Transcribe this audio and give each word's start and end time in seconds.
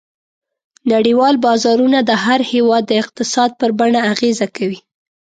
نړیوال 0.93 1.35
بازارونه 1.45 1.99
د 2.09 2.11
هر 2.25 2.39
هېواد 2.51 2.83
د 2.87 2.91
اقتصاد 3.03 3.51
پر 3.59 3.69
بڼه 3.79 3.99
اغېزه 4.11 4.47
کوي. 4.57 4.79